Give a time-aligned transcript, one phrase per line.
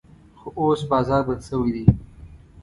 [0.39, 1.85] خو اوس بازار بند شوی دی.